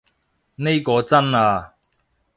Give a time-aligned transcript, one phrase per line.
[0.55, 1.75] 呢個真啊